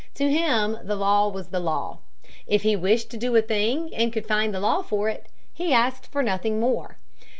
To 0.15 0.27
him 0.31 0.79
the 0.83 0.95
law 0.95 1.27
was 1.29 1.49
the 1.49 1.59
law. 1.59 1.99
If 2.47 2.63
he 2.63 2.75
wished 2.75 3.11
to 3.11 3.17
do 3.17 3.35
a 3.35 3.41
thing 3.43 3.93
and 3.93 4.11
could 4.11 4.25
find 4.25 4.51
the 4.51 4.59
law 4.59 4.81
for 4.81 5.09
it, 5.09 5.27
he 5.53 5.73
asked 5.73 6.07
for 6.07 6.23
nothing 6.23 6.59
more. 6.59 6.97